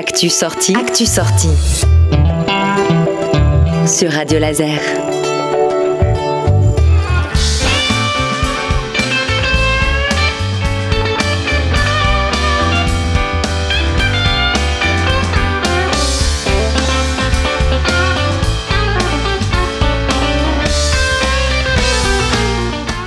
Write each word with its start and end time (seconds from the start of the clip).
Actu 0.00 0.30
sortie. 0.30 0.74
Actu 0.74 1.04
sortie. 1.04 1.50
Sur 3.86 4.10
Radio 4.10 4.38
Laser. 4.38 4.80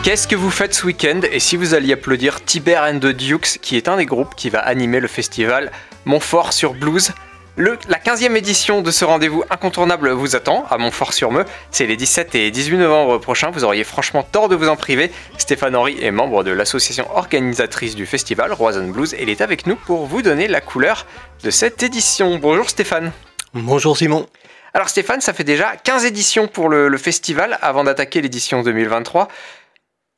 Qu'est-ce 0.04 0.28
que 0.28 0.36
vous 0.36 0.52
faites 0.52 0.76
ce 0.76 0.86
week-end? 0.86 1.22
Et 1.32 1.40
si 1.40 1.56
vous 1.56 1.74
alliez 1.74 1.94
applaudir 1.94 2.46
Tiber 2.46 2.78
and 2.78 3.00
the 3.00 3.08
Dukes, 3.08 3.58
qui 3.64 3.78
est 3.78 3.88
un 3.88 3.98
des 3.98 4.06
groupes 4.06 4.36
qui 4.36 4.52
va 4.52 4.60
animer 4.60 5.00
le 5.00 5.08
festival 5.08 5.72
Montfort 6.06 6.54
sur 6.54 6.74
Blues 6.74 7.14
le, 7.56 7.78
la 7.88 8.00
15e 8.00 8.36
édition 8.36 8.82
de 8.82 8.90
ce 8.90 9.06
rendez-vous 9.06 9.44
incontournable 9.52 10.10
vous 10.10 10.36
attend 10.36 10.66
à 10.72 10.80
Montfort-sur-Meux. 10.80 11.46
C'est 11.70 11.86
les 11.86 11.96
17 11.96 12.34
et 12.34 12.50
18 12.50 12.78
novembre 12.78 13.20
prochains. 13.20 13.52
Vous 13.52 13.64
auriez 13.64 13.84
franchement 13.84 14.24
tort 14.24 14.50
de 14.50 14.56
vous 14.56 14.70
en 14.70 14.76
priver. 14.76 15.12
Stéphane 15.38 15.76
Henry 15.76 16.04
est 16.04 16.10
membre 16.10 16.44
de 16.44 16.50
l'association 16.50 17.08
organisatrice 17.16 17.94
du 17.94 18.08
festival 18.08 18.54
Roison 18.54 18.88
Blues 18.88 19.14
et 19.14 19.22
il 19.22 19.30
est 19.30 19.42
avec 19.42 19.68
nous 19.68 19.76
pour 19.76 20.08
vous 20.08 20.24
donner 20.24 20.48
la 20.48 20.62
couleur 20.62 21.06
de 21.44 21.52
cette 21.52 21.84
édition. 21.84 22.40
Bonjour 22.40 22.68
Stéphane. 22.72 23.12
Bonjour 23.54 23.96
Simon. 23.96 24.26
Alors 24.74 24.90
Stéphane, 24.90 25.22
ça 25.22 25.34
fait 25.34 25.44
déjà 25.44 25.76
15 25.76 26.06
éditions 26.06 26.48
pour 26.48 26.70
le, 26.70 26.88
le 26.88 26.98
festival 26.98 27.60
avant 27.62 27.84
d'attaquer 27.84 28.22
l'édition 28.22 28.64
2023. 28.64 29.28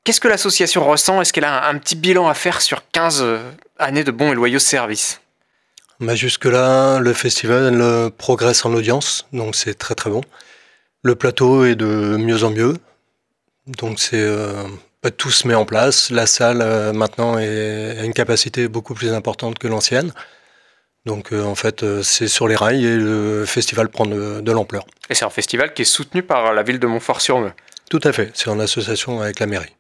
Qu'est-ce 0.06 0.22
que 0.22 0.30
l'association 0.30 0.86
ressent? 0.86 1.20
Est-ce 1.20 1.34
qu'elle 1.34 1.44
a 1.44 1.68
un, 1.68 1.76
un, 1.76 1.78
petit 1.80 1.98
bilan 1.98 2.30
à 2.30 2.34
faire 2.34 2.62
sur 2.62 2.90
15 2.94 3.22
euh, 3.22 3.40
années 3.78 4.06
de 4.06 4.12
bons 4.12 4.32
et 4.32 4.36
loyaux 4.36 4.60
services? 4.60 5.20
Bah 6.00 6.16
Jusque-là, 6.16 7.00
le 7.00 7.14
festival 7.14 8.12
progresse 8.18 8.66
en 8.66 8.74
audience, 8.74 9.28
donc 9.34 9.56
c'est 9.56 9.76
très 9.76 9.96
très 9.96 10.10
bon. 10.10 10.22
Le 11.04 11.16
plateau 11.16 11.66
est 11.66 11.76
de 11.76 12.18
mieux 12.18 12.44
en 12.44 12.50
mieux, 12.50 12.78
donc 13.68 14.00
c'est 14.00 14.18
euh, 14.18 14.64
tout 15.18 15.32
se 15.32 15.48
met 15.48 15.54
en 15.54 15.66
place. 15.66 16.10
La 16.10 16.26
salle 16.26 16.62
euh, 16.62 16.94
maintenant 16.94 17.38
est, 17.38 18.00
a 18.00 18.04
une 18.04 18.14
capacité 18.14 18.68
beaucoup 18.68 18.94
plus 18.94 19.14
importante 19.14 19.60
que 19.60 19.68
l'ancienne. 19.68 20.12
Donc 21.06 21.32
euh, 21.32 21.44
en 21.44 21.56
fait, 21.56 21.86
c'est 22.02 22.28
sur 22.28 22.48
les 22.48 22.56
rails 22.56 22.86
et 22.86 22.98
le 22.98 23.46
festival 23.46 23.90
prend 23.90 24.06
de, 24.06 24.42
de 24.42 24.52
l'ampleur. 24.52 24.86
Et 25.10 25.16
c'est 25.16 25.26
un 25.26 25.30
festival 25.30 25.74
qui 25.74 25.84
est 25.84 25.86
soutenu 25.86 26.24
par 26.24 26.54
la 26.54 26.64
ville 26.64 26.80
de 26.80 26.88
Montfort-sur-Meux. 26.88 27.54
Tout 27.90 28.02
à 28.04 28.12
fait, 28.12 28.32
c'est 28.34 28.50
en 28.50 28.60
association 28.60 29.22
avec 29.22 29.40
la 29.40 29.46
mairie. 29.46 29.76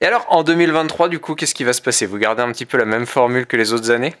Et 0.00 0.06
alors, 0.06 0.26
en 0.28 0.42
2023, 0.42 1.08
du 1.08 1.20
coup, 1.20 1.34
qu'est-ce 1.34 1.54
qui 1.54 1.64
va 1.64 1.72
se 1.72 1.80
passer? 1.80 2.04
Vous 2.04 2.18
gardez 2.18 2.42
un 2.42 2.52
petit 2.52 2.66
peu 2.66 2.76
la 2.76 2.84
même 2.84 3.06
formule 3.06 3.46
que 3.46 3.56
les 3.56 3.72
autres 3.72 3.90
années? 3.90 4.14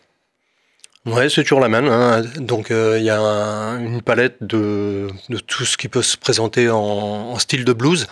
Ouais, 1.06 1.28
c'est 1.28 1.42
toujours 1.42 1.60
la 1.60 1.68
même. 1.68 1.86
Hein. 1.86 2.22
Donc, 2.36 2.66
il 2.70 2.76
euh, 2.76 2.98
y 2.98 3.10
a 3.10 3.20
un, 3.20 3.78
une 3.78 4.02
palette 4.02 4.36
de, 4.40 5.08
de, 5.28 5.38
tout 5.38 5.64
ce 5.64 5.76
qui 5.76 5.88
peut 5.88 6.02
se 6.02 6.16
présenter 6.16 6.68
en, 6.68 6.78
en 6.78 7.38
style 7.38 7.64
de 7.64 7.72
blues, 7.72 8.08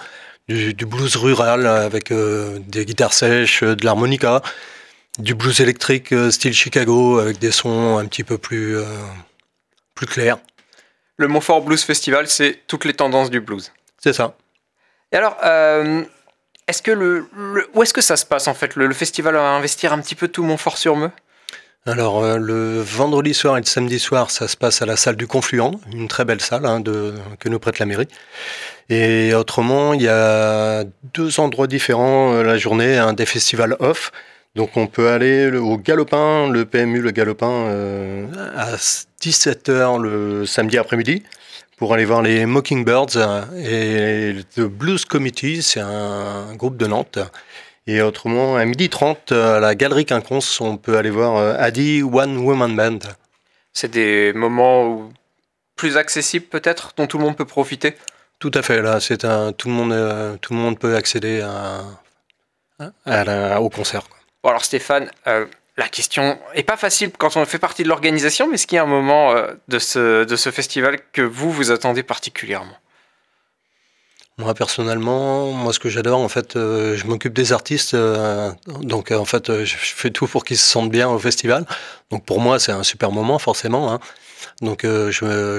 du, 0.48 0.74
du 0.74 0.86
blues 0.86 1.16
rural 1.16 1.66
avec 1.66 2.12
euh, 2.12 2.60
des 2.60 2.84
guitares 2.84 3.12
sèches, 3.12 3.64
de 3.64 3.84
l'harmonica, 3.84 4.42
du 5.18 5.34
blues 5.34 5.60
électrique 5.60 6.12
euh, 6.12 6.30
style 6.30 6.54
Chicago 6.54 7.18
avec 7.18 7.38
des 7.38 7.50
sons 7.50 7.98
un 7.98 8.06
petit 8.06 8.24
peu 8.24 8.38
plus, 8.38 8.76
euh, 8.76 8.84
plus 9.94 10.06
clairs. 10.06 10.38
Le 11.16 11.28
Montfort 11.28 11.62
Blues 11.62 11.82
Festival, 11.82 12.28
c'est 12.28 12.60
toutes 12.66 12.84
les 12.84 12.94
tendances 12.94 13.30
du 13.30 13.40
blues. 13.40 13.72
C'est 13.98 14.12
ça. 14.12 14.36
Et 15.12 15.16
alors, 15.16 15.36
euh, 15.44 16.02
est-ce 16.66 16.82
que 16.82 16.90
le, 16.90 17.28
le, 17.36 17.68
où 17.74 17.82
est-ce 17.82 17.94
que 17.94 18.00
ça 18.00 18.16
se 18.16 18.26
passe 18.26 18.48
en 18.48 18.54
fait? 18.54 18.74
Le, 18.74 18.86
le, 18.86 18.94
festival 18.94 19.34
va 19.34 19.50
investir 19.50 19.92
un 19.92 20.00
petit 20.00 20.16
peu 20.16 20.28
tout 20.28 20.42
Montfort-sur-Meux 20.42 21.12
alors 21.86 22.24
euh, 22.24 22.38
le 22.38 22.80
vendredi 22.80 23.34
soir 23.34 23.58
et 23.58 23.60
le 23.60 23.66
samedi 23.66 23.98
soir, 23.98 24.30
ça 24.30 24.48
se 24.48 24.56
passe 24.56 24.80
à 24.80 24.86
la 24.86 24.96
salle 24.96 25.16
du 25.16 25.26
Confluent, 25.26 25.72
une 25.92 26.08
très 26.08 26.24
belle 26.24 26.40
salle 26.40 26.64
hein, 26.64 26.80
de, 26.80 27.14
que 27.38 27.50
nous 27.50 27.58
prête 27.58 27.78
la 27.78 27.84
mairie. 27.84 28.08
Et 28.88 29.34
autrement, 29.34 29.92
il 29.92 30.00
y 30.00 30.08
a 30.08 30.84
deux 31.12 31.40
endroits 31.40 31.66
différents 31.66 32.32
euh, 32.32 32.42
la 32.42 32.56
journée, 32.56 32.96
un 32.96 33.12
des 33.12 33.26
festivals 33.26 33.76
off. 33.80 34.12
Donc 34.54 34.78
on 34.78 34.86
peut 34.86 35.10
aller 35.10 35.50
au 35.50 35.76
Galopin, 35.76 36.48
le 36.48 36.64
PMU, 36.64 37.00
le 37.00 37.10
Galopin, 37.10 37.50
euh, 37.50 38.26
à 38.56 38.76
17h 38.76 40.00
le 40.00 40.46
samedi 40.46 40.78
après-midi 40.78 41.22
pour 41.76 41.92
aller 41.92 42.04
voir 42.04 42.22
les 42.22 42.46
Mockingbirds 42.46 43.48
et 43.58 44.36
le 44.56 44.68
Blues 44.68 45.04
Committee, 45.04 45.60
c'est 45.60 45.80
un 45.80 46.54
groupe 46.54 46.76
de 46.76 46.86
Nantes 46.86 47.18
et 47.86 48.00
autrement, 48.02 48.56
à 48.56 48.64
midi 48.64 48.88
30, 48.88 49.32
à 49.32 49.60
la 49.60 49.74
Galerie 49.74 50.06
Quinconce, 50.06 50.60
on 50.60 50.76
peut 50.76 50.96
aller 50.96 51.10
voir 51.10 51.36
euh, 51.36 51.56
Adi 51.58 52.02
One 52.02 52.38
Woman 52.38 52.74
Band. 52.76 52.98
C'est 53.72 53.90
des 53.90 54.32
moments 54.32 54.86
où 54.86 55.12
plus 55.76 55.96
accessibles 55.96 56.46
peut-être, 56.46 56.92
dont 56.96 57.06
tout 57.06 57.18
le 57.18 57.24
monde 57.24 57.36
peut 57.36 57.44
profiter? 57.44 57.96
Tout 58.38 58.50
à 58.54 58.62
fait, 58.62 58.80
là, 58.82 59.00
c'est 59.00 59.24
un, 59.24 59.52
tout, 59.52 59.68
le 59.68 59.74
monde, 59.74 59.92
euh, 59.92 60.36
tout 60.40 60.52
le 60.52 60.58
monde 60.58 60.78
peut 60.78 60.96
accéder 60.96 61.40
à, 61.40 61.84
à 63.04 63.24
la, 63.24 63.60
au 63.60 63.70
concert. 63.70 64.08
Quoi. 64.08 64.18
Bon 64.42 64.50
alors 64.50 64.64
Stéphane, 64.64 65.10
euh, 65.26 65.46
la 65.76 65.88
question 65.88 66.38
est 66.54 66.62
pas 66.62 66.76
facile 66.76 67.10
quand 67.16 67.36
on 67.36 67.44
fait 67.46 67.58
partie 67.58 67.82
de 67.82 67.88
l'organisation, 67.88 68.46
mais 68.46 68.54
est-ce 68.54 68.66
qu'il 68.66 68.76
y 68.76 68.78
a 68.78 68.82
un 68.82 68.86
moment 68.86 69.32
euh, 69.32 69.54
de, 69.68 69.78
ce, 69.78 70.24
de 70.24 70.36
ce 70.36 70.50
festival 70.50 70.98
que 71.12 71.22
vous, 71.22 71.50
vous 71.50 71.70
attendez 71.70 72.02
particulièrement? 72.02 72.76
Moi 74.38 74.54
personnellement, 74.54 75.52
moi 75.52 75.72
ce 75.72 75.78
que 75.78 75.88
j'adore 75.88 76.18
en 76.18 76.28
fait, 76.28 76.56
euh, 76.56 76.96
je 76.96 77.06
m'occupe 77.06 77.32
des 77.32 77.52
artistes, 77.52 77.94
euh, 77.94 78.50
donc 78.80 79.12
euh, 79.12 79.16
en 79.16 79.24
fait 79.24 79.64
je 79.64 79.76
fais 79.76 80.10
tout 80.10 80.26
pour 80.26 80.44
qu'ils 80.44 80.58
se 80.58 80.68
sentent 80.68 80.90
bien 80.90 81.08
au 81.08 81.18
festival. 81.18 81.64
Donc 82.10 82.24
pour 82.24 82.40
moi 82.40 82.58
c'est 82.58 82.72
un 82.72 82.82
super 82.82 83.12
moment 83.12 83.38
forcément. 83.38 83.92
Hein. 83.92 84.00
Donc 84.60 84.80
je, 84.82 85.10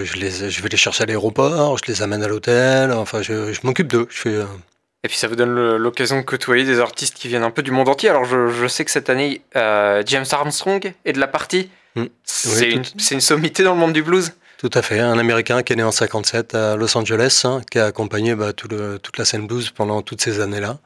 je, 0.04 0.18
les, 0.18 0.50
je 0.50 0.62
vais 0.62 0.70
les 0.70 0.78
chercher 0.78 1.04
à 1.04 1.06
l'aéroport, 1.06 1.78
je 1.78 1.92
les 1.92 2.02
amène 2.02 2.24
à 2.24 2.28
l'hôtel, 2.28 2.92
enfin 2.92 3.22
je, 3.22 3.54
je 3.54 3.60
m'occupe 3.64 3.88
d'eux. 3.88 4.08
Je 4.10 4.18
fais, 4.18 4.36
et 5.04 5.08
puis 5.08 5.18
ça 5.18 5.28
vous 5.28 5.36
donne 5.36 5.78
l'occasion 5.78 6.18
de 6.18 6.24
côtoyer 6.24 6.66
des 6.66 6.80
artistes 6.80 7.16
qui 7.16 7.28
viennent 7.28 7.44
un 7.44 7.52
peu 7.52 7.62
du 7.62 7.72
monde 7.72 7.88
entier. 7.88 8.10
Alors 8.10 8.26
je, 8.26 8.50
je 8.50 8.68
sais 8.68 8.84
que 8.84 8.92
cette 8.92 9.10
année 9.10 9.42
James 9.54 10.26
Armstrong 10.32 10.94
est 11.06 11.14
de 11.14 11.20
la 11.20 11.28
partie. 11.28 11.70
Mmh. 11.96 12.06
C'est 12.26 12.68
oui, 12.68 12.74
une, 12.74 12.84
une 13.12 13.22
sommité 13.22 13.64
dans 13.64 13.74
le 13.74 13.80
monde 13.80 13.94
du 13.94 14.04
blues. 14.04 14.34
Tout 14.58 14.70
à 14.74 14.82
fait, 14.82 15.00
un 15.00 15.20
Américain 15.20 15.64
qui 15.64 15.74
est 15.74 15.76
né 15.76 15.84
en 15.84 15.92
57 15.92 16.56
à 16.56 16.76
Los 16.76 16.98
Angeles, 16.98 17.42
hein, 17.44 17.62
qui 17.70 17.78
a 17.78 17.86
accompagné 17.86 18.36
bah, 18.36 18.54
tout 18.54 18.68
le, 18.70 19.00
toute 19.00 19.18
la 19.18 19.26
scène 19.26 19.48
blues 19.48 19.72
pendant 19.72 20.02
toutes 20.02 20.22
ces 20.22 20.40
années-là. 20.40 20.80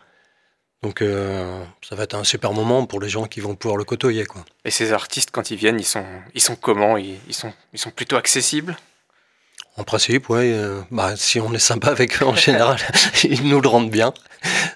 Donc 0.82 1.02
euh, 1.02 1.64
ça 1.88 1.96
va 1.96 2.04
être 2.04 2.16
un 2.16 2.24
super 2.24 2.54
moment 2.54 2.86
pour 2.86 3.00
les 3.02 3.10
gens 3.10 3.26
qui 3.26 3.42
vont 3.42 3.56
pouvoir 3.56 3.78
le 3.78 3.84
côtoyer. 3.84 4.26
Quoi. 4.26 4.44
Et 4.66 4.72
ces 4.72 4.94
artistes, 4.94 5.30
quand 5.32 5.52
ils 5.52 5.58
viennent, 5.58 5.80
ils 5.80 5.86
sont, 5.86 6.06
ils 6.34 6.42
sont 6.42 6.56
comment? 6.56 6.98
Ils, 6.98 7.18
ils, 7.28 7.34
sont, 7.34 7.54
ils 7.74 7.80
sont 7.80 7.92
plutôt 7.92 8.16
accessibles? 8.16 8.78
En 9.78 9.84
principe, 9.84 10.30
oui. 10.30 10.52
Euh, 10.54 10.82
bah, 10.90 11.16
si 11.16 11.40
on 11.40 11.54
est 11.54 11.60
sympa 11.60 11.90
avec 11.90 12.22
eux 12.22 12.26
en 12.26 12.36
général, 12.36 12.78
ils 13.24 13.48
nous 13.48 13.62
le 13.62 13.68
rendent 13.68 13.92
bien. 13.92 14.14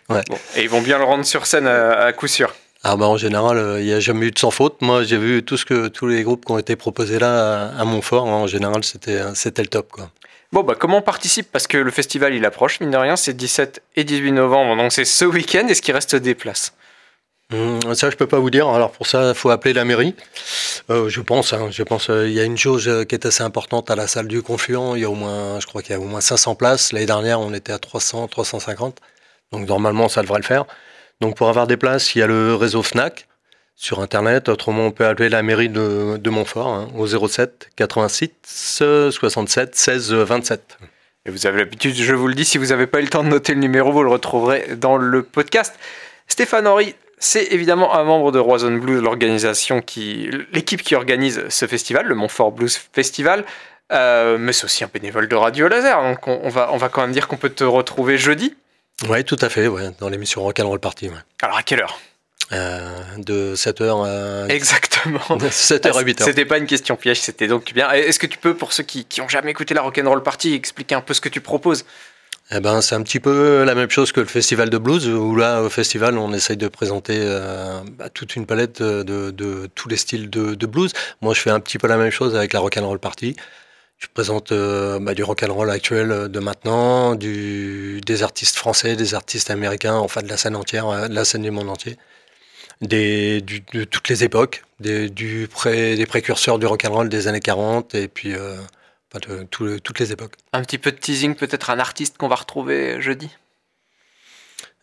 Ouais. 0.09 0.21
Bon, 0.27 0.37
et 0.55 0.63
ils 0.63 0.69
vont 0.69 0.81
bien 0.81 0.97
le 0.97 1.05
rendre 1.05 1.25
sur 1.25 1.45
scène 1.45 1.67
à, 1.67 2.03
à 2.03 2.13
coup 2.13 2.27
sûr 2.27 2.53
ah 2.83 2.97
bah 2.97 3.07
en 3.07 3.17
général, 3.17 3.57
il 3.57 3.59
euh, 3.59 3.81
n'y 3.81 3.93
a 3.93 3.99
jamais 3.99 4.27
eu 4.27 4.31
de 4.31 4.39
sans 4.39 4.51
faute. 4.51 4.81
Moi, 4.81 5.03
j'ai 5.03 5.17
vu 5.17 5.43
tout 5.43 5.57
ce 5.57 5.65
que 5.65 5.87
tous 5.87 6.07
les 6.07 6.23
groupes 6.23 6.45
qui 6.45 6.51
ont 6.51 6.57
été 6.57 6.75
proposés 6.75 7.17
là 7.17 7.69
à, 7.69 7.81
à 7.81 7.85
Montfort. 7.85 8.27
Hein, 8.27 8.33
en 8.33 8.47
général, 8.47 8.83
c'était 8.83 9.21
c'était 9.35 9.61
le 9.61 9.69
top 9.69 9.91
quoi. 9.91 10.09
Bon 10.51 10.61
bah 10.63 10.75
comment 10.77 10.97
on 10.97 11.01
participe? 11.01 11.51
Parce 11.51 11.65
que 11.65 11.77
le 11.77 11.91
festival 11.91 12.35
il 12.35 12.45
approche 12.45 12.79
mine 12.79 12.91
de 12.91 12.97
rien, 12.97 13.15
c'est 13.15 13.33
17 13.33 13.81
et 13.95 14.03
18 14.03 14.33
novembre 14.33 14.75
donc 14.75 14.91
c'est 14.91 15.05
ce 15.05 15.25
week-end. 15.25 15.67
Est-ce 15.67 15.81
qu'il 15.81 15.95
reste 15.95 16.15
des 16.15 16.35
places 16.35 16.73
Mmh, 17.51 17.93
ça, 17.93 18.09
je 18.09 18.15
peux 18.15 18.27
pas 18.27 18.39
vous 18.39 18.49
dire. 18.49 18.67
Alors 18.69 18.91
pour 18.91 19.05
ça, 19.05 19.29
il 19.29 19.35
faut 19.35 19.49
appeler 19.49 19.73
la 19.73 19.85
mairie. 19.85 20.15
Euh, 20.89 21.09
je 21.09 21.21
pense. 21.21 21.53
Hein, 21.53 21.69
je 21.71 21.83
pense. 21.83 22.09
Il 22.09 22.31
y 22.31 22.39
a 22.39 22.43
une 22.43 22.57
chose 22.57 22.89
qui 23.07 23.15
est 23.15 23.25
assez 23.25 23.43
importante 23.43 23.91
à 23.91 23.95
la 23.95 24.07
salle 24.07 24.27
du 24.27 24.41
Confluent. 24.41 24.95
Il 24.95 25.01
y 25.01 25.05
a 25.05 25.09
au 25.09 25.15
moins, 25.15 25.59
je 25.59 25.67
crois 25.67 25.81
qu'il 25.81 25.91
y 25.91 25.95
a 25.95 25.99
au 25.99 26.05
moins 26.05 26.21
500 26.21 26.55
places. 26.55 26.93
L'année 26.93 27.05
dernière, 27.05 27.39
on 27.39 27.53
était 27.53 27.73
à 27.73 27.79
300, 27.79 28.27
350. 28.27 28.99
Donc 29.51 29.67
normalement, 29.67 30.09
ça 30.09 30.21
devrait 30.23 30.39
le 30.39 30.45
faire. 30.45 30.65
Donc 31.23 31.37
pour 31.37 31.47
avoir 31.47 31.67
des 31.67 31.77
places, 31.77 32.15
il 32.15 32.19
y 32.19 32.21
a 32.21 32.27
le 32.27 32.53
réseau 32.53 32.83
FNAC 32.83 33.29
sur 33.77 34.01
Internet. 34.01 34.49
Autrement, 34.49 34.87
on 34.87 34.91
peut 34.91 35.05
appeler 35.05 35.29
la 35.29 35.41
mairie 35.41 35.69
de, 35.69 36.29
Montfort 36.29 36.67
hein, 36.67 36.89
au 36.97 37.07
07 37.07 37.69
86 37.77 38.29
67 39.09 39.73
16 39.73 40.11
27. 40.11 40.77
Et 41.25 41.31
vous 41.31 41.47
avez 41.47 41.59
l'habitude, 41.59 41.95
je 41.95 42.13
vous 42.13 42.27
le 42.27 42.33
dis, 42.33 42.43
si 42.43 42.57
vous 42.57 42.67
n'avez 42.67 42.87
pas 42.87 42.99
eu 42.99 43.03
le 43.03 43.07
temps 43.07 43.23
de 43.23 43.29
noter 43.29 43.53
le 43.53 43.61
numéro, 43.61 43.93
vous 43.93 44.03
le 44.03 44.09
retrouverez 44.09 44.75
dans 44.75 44.97
le 44.97 45.23
podcast. 45.23 45.73
Stéphane 46.27 46.67
Henry, 46.67 46.93
c'est 47.19 47.53
évidemment 47.53 47.95
un 47.95 48.03
membre 48.03 48.33
de 48.33 48.39
Roison 48.39 48.75
Blues, 48.75 49.01
l'organisation 49.01 49.79
qui, 49.81 50.29
l'équipe 50.51 50.83
qui 50.83 50.93
organise 50.93 51.47
ce 51.47 51.67
festival, 51.67 52.05
le 52.05 52.15
Montfort 52.15 52.51
Blues 52.51 52.77
Festival. 52.91 53.45
Euh, 53.93 54.37
mais 54.37 54.51
c'est 54.51 54.65
aussi 54.65 54.83
un 54.83 54.89
bénévole 54.93 55.29
de 55.29 55.35
Radio 55.37 55.69
Laser, 55.69 56.03
donc 56.03 56.27
on, 56.27 56.41
on, 56.43 56.49
va, 56.49 56.69
on 56.73 56.77
va 56.77 56.89
quand 56.89 56.99
même 56.99 57.13
dire 57.13 57.29
qu'on 57.29 57.37
peut 57.37 57.47
te 57.47 57.63
retrouver 57.63 58.17
jeudi. 58.17 58.57
Oui, 59.09 59.23
tout 59.23 59.37
à 59.41 59.49
fait, 59.49 59.67
ouais, 59.67 59.91
dans 59.99 60.09
l'émission 60.09 60.43
Rock'n'Roll 60.43 60.79
Party. 60.79 61.09
Ouais. 61.09 61.15
Alors 61.41 61.57
à 61.57 61.63
quelle 61.63 61.81
heure? 61.81 61.99
Euh, 62.51 62.89
De 63.17 63.55
7h 63.55 64.05
à... 64.05 64.53
Exactement. 64.53 65.19
7h 65.19 65.97
à 65.97 66.03
8h. 66.03 66.23
C'était 66.23 66.45
pas 66.45 66.57
une 66.57 66.67
question 66.67 66.95
piège, 66.95 67.21
c'était 67.21 67.47
donc 67.47 67.73
bien. 67.73 67.89
Est-ce 67.91 68.19
que 68.19 68.27
tu 68.27 68.37
peux, 68.37 68.53
pour 68.55 68.73
ceux 68.73 68.83
qui 68.83 69.05
n'ont 69.17 69.29
jamais 69.29 69.51
écouté 69.51 69.73
la 69.73 69.81
Rock'n'Roll 69.81 70.23
Party, 70.23 70.53
expliquer 70.53 70.95
un 70.95 71.01
peu 71.01 71.13
ce 71.13 71.21
que 71.21 71.29
tu 71.29 71.41
proposes? 71.41 71.85
Eh 72.51 72.59
ben, 72.59 72.81
c'est 72.81 72.93
un 72.93 73.01
petit 73.01 73.19
peu 73.19 73.63
la 73.63 73.73
même 73.73 73.89
chose 73.89 74.11
que 74.11 74.19
le 74.19 74.27
festival 74.27 74.69
de 74.69 74.77
blues, 74.77 75.07
où 75.07 75.35
là, 75.35 75.61
au 75.61 75.69
festival, 75.69 76.17
on 76.17 76.33
essaye 76.33 76.57
de 76.57 76.67
présenter 76.67 77.17
euh, 77.17 77.79
bah, 77.97 78.09
toute 78.09 78.35
une 78.35 78.45
palette 78.45 78.81
de, 78.81 79.69
tous 79.73 79.89
les 79.89 79.95
styles 79.95 80.29
de, 80.29 80.65
blues. 80.65 80.91
Moi, 81.21 81.33
je 81.33 81.39
fais 81.39 81.49
un 81.49 81.59
petit 81.59 81.77
peu 81.77 81.87
la 81.87 81.97
même 81.97 82.11
chose 82.11 82.35
avec 82.35 82.53
la 82.53 82.59
rock 82.59 82.77
and 82.77 82.87
roll 82.87 82.99
party. 82.99 83.35
Je 84.03 84.09
présente 84.13 84.51
euh, 84.51 84.99
bah, 84.99 85.13
du 85.13 85.23
rock 85.23 85.43
and 85.43 85.53
roll 85.53 85.69
actuel 85.69 86.27
de 86.27 86.39
maintenant, 86.39 87.15
des 87.15 88.21
artistes 88.21 88.57
français, 88.57 88.97
des 88.97 89.15
artistes 89.15 89.49
américains, 89.49 89.95
enfin 89.95 90.21
de 90.21 90.27
la 90.27 90.35
scène 90.35 90.57
entière, 90.57 90.89
euh, 90.89 91.07
de 91.07 91.15
la 91.15 91.23
scène 91.23 91.43
du 91.43 91.51
monde 91.51 91.69
entier, 91.69 91.97
de 92.81 93.39
toutes 93.85 94.09
les 94.09 94.25
époques, 94.25 94.65
des 94.81 96.05
précurseurs 96.05 96.59
du 96.59 96.65
rock 96.65 96.83
and 96.83 96.91
roll 96.91 97.07
des 97.07 97.29
années 97.29 97.39
40 97.39 97.95
et 97.95 98.09
puis 98.09 98.33
de 98.33 99.43
toutes 99.45 99.99
les 99.99 100.11
époques. 100.11 100.33
Un 100.51 100.63
petit 100.63 100.79
peu 100.79 100.91
de 100.91 100.97
teasing, 100.97 101.35
peut-être 101.35 101.69
un 101.69 101.79
artiste 101.79 102.17
qu'on 102.17 102.27
va 102.27 102.35
retrouver 102.35 103.01
jeudi? 103.01 103.29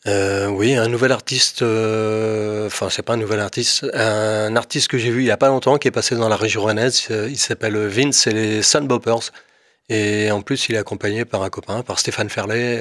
Euh, 0.06 0.46
oui, 0.46 0.74
un 0.76 0.88
nouvel 0.88 1.12
artiste, 1.12 1.60
euh, 1.60 2.66
enfin 2.66 2.88
c'est 2.88 3.02
pas 3.02 3.12
un 3.12 3.18
nouvel 3.18 3.40
artiste, 3.40 3.84
un 3.92 4.56
artiste 4.56 4.88
que 4.88 4.96
j'ai 4.96 5.10
vu 5.10 5.20
il 5.20 5.26
y 5.26 5.30
a 5.30 5.36
pas 5.36 5.48
longtemps 5.48 5.76
qui 5.76 5.88
est 5.88 5.90
passé 5.90 6.16
dans 6.16 6.28
la 6.28 6.36
région 6.36 6.62
rennaise, 6.62 7.08
euh, 7.10 7.28
il 7.28 7.38
s'appelle 7.38 7.76
Vince 7.86 8.26
et 8.26 8.32
les 8.32 8.62
Sunboppers. 8.62 9.30
Et 9.90 10.30
en 10.30 10.40
plus 10.40 10.68
il 10.68 10.76
est 10.76 10.78
accompagné 10.78 11.24
par 11.24 11.42
un 11.42 11.50
copain, 11.50 11.82
par 11.82 11.98
Stéphane 11.98 12.30
Ferlet, 12.30 12.80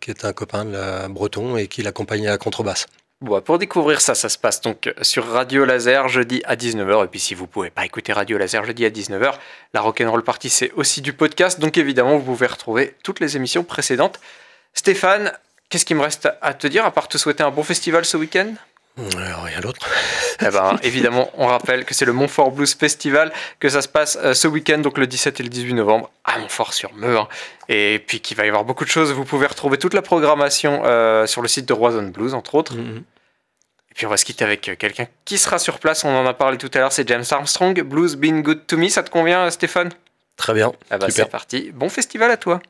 qui 0.00 0.10
est 0.10 0.24
un 0.24 0.32
copain 0.32 0.64
de 0.64 0.72
la 0.72 1.08
Breton 1.08 1.58
et 1.58 1.68
qui 1.68 1.82
l'accompagne 1.82 2.26
à 2.26 2.30
la 2.30 2.38
contrebasse. 2.38 2.86
Bon, 3.20 3.40
pour 3.42 3.58
découvrir 3.58 4.00
ça, 4.00 4.14
ça 4.16 4.30
se 4.30 4.38
passe 4.38 4.62
donc 4.62 4.92
sur 5.02 5.28
Radio 5.28 5.66
Laser 5.66 6.08
jeudi 6.08 6.42
à 6.44 6.56
19h. 6.56 7.04
Et 7.04 7.08
puis 7.08 7.20
si 7.20 7.34
vous 7.34 7.46
pouvez 7.46 7.70
pas 7.70 7.84
écouter 7.84 8.14
Radio 8.14 8.38
Laser 8.38 8.64
jeudi 8.64 8.86
à 8.86 8.90
19h, 8.90 9.34
la 9.74 9.80
Rock'n'Roll 9.82 10.24
Party 10.24 10.48
c'est 10.48 10.72
aussi 10.72 11.02
du 11.02 11.12
podcast. 11.12 11.60
Donc 11.60 11.76
évidemment, 11.76 12.16
vous 12.16 12.24
pouvez 12.24 12.46
retrouver 12.46 12.96
toutes 13.04 13.20
les 13.20 13.36
émissions 13.36 13.62
précédentes. 13.62 14.18
Stéphane, 14.72 15.32
qu'est-ce 15.72 15.86
qu'il 15.86 15.96
me 15.96 16.02
reste 16.02 16.28
à 16.42 16.52
te 16.52 16.66
dire 16.66 16.84
à 16.84 16.90
part 16.90 17.08
te 17.08 17.16
souhaiter 17.16 17.42
un 17.42 17.50
bon 17.50 17.62
festival 17.62 18.04
ce 18.04 18.18
week-end? 18.18 18.52
Euh, 18.98 19.04
rien 19.42 19.60
d'autre. 19.60 19.88
Eh 20.42 20.50
ben, 20.50 20.78
évidemment, 20.82 21.30
on 21.38 21.46
rappelle 21.46 21.86
que 21.86 21.94
c'est 21.94 22.04
le 22.04 22.12
Montfort 22.12 22.50
Blues 22.52 22.74
Festival, 22.74 23.32
que 23.58 23.70
ça 23.70 23.80
se 23.80 23.88
passe 23.88 24.18
euh, 24.22 24.34
ce 24.34 24.46
week-end, 24.46 24.78
donc 24.78 24.98
le 24.98 25.06
17 25.06 25.40
et 25.40 25.42
le 25.42 25.48
18 25.48 25.72
novembre, 25.72 26.10
à 26.24 26.38
Montfort-sur-Meur. 26.38 27.30
Et 27.70 28.04
puis 28.06 28.20
qu'il 28.20 28.36
va 28.36 28.44
y 28.44 28.48
avoir 28.48 28.64
beaucoup 28.64 28.84
de 28.84 28.90
choses. 28.90 29.12
Vous 29.12 29.24
pouvez 29.24 29.46
retrouver 29.46 29.78
toute 29.78 29.94
la 29.94 30.02
programmation 30.02 30.82
euh, 30.84 31.26
sur 31.26 31.40
le 31.40 31.48
site 31.48 31.64
de 31.64 31.72
Roison 31.72 32.02
Blues, 32.02 32.34
entre 32.34 32.54
autres. 32.54 32.74
Mm-hmm. 32.76 32.98
Et 32.98 33.94
puis 33.94 34.04
on 34.04 34.10
va 34.10 34.18
se 34.18 34.26
quitter 34.26 34.44
avec 34.44 34.60
quelqu'un 34.78 35.06
qui 35.24 35.38
sera 35.38 35.58
sur 35.58 35.78
place, 35.78 36.04
on 36.04 36.14
en 36.14 36.26
a 36.26 36.34
parlé 36.34 36.58
tout 36.58 36.70
à 36.74 36.78
l'heure, 36.78 36.92
c'est 36.92 37.06
James 37.08 37.24
Armstrong, 37.30 37.78
Blues 37.82 38.16
Been 38.16 38.42
Good 38.42 38.66
to 38.66 38.78
Me, 38.78 38.88
ça 38.88 39.02
te 39.02 39.10
convient 39.10 39.50
Stéphane? 39.50 39.90
Très 40.36 40.54
bien. 40.54 40.72
Ah 40.90 40.96
bah 40.96 41.08
c'est 41.10 41.26
parti, 41.26 41.70
bon 41.74 41.90
festival 41.90 42.30
à 42.30 42.38
toi 42.38 42.62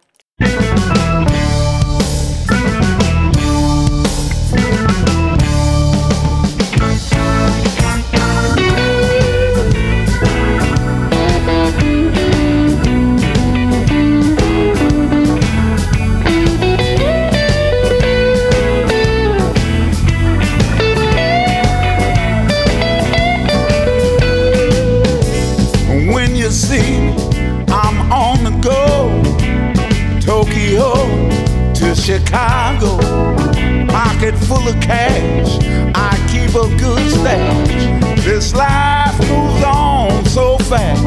cash. 34.92 35.58
I 35.94 36.12
keep 36.30 36.50
a 36.64 36.68
good 36.82 37.10
stash. 37.10 38.24
This 38.24 38.54
life 38.54 39.18
moves 39.30 39.64
on 39.64 40.24
so 40.26 40.58
fast. 40.70 41.04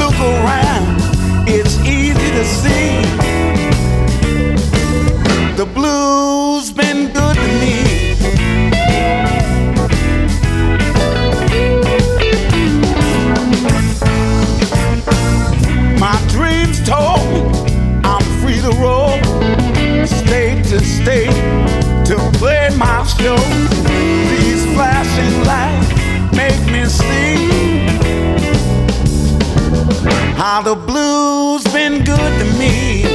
Look 0.00 0.18
around, 0.32 1.48
it's 1.48 1.78
easy 1.80 2.30
to 2.38 2.44
see. 2.44 3.27
See 26.88 27.48
how 30.36 30.62
the 30.62 30.74
blues 30.74 31.64
been 31.72 32.04
good 32.04 32.38
to 32.38 32.58
me. 32.58 33.07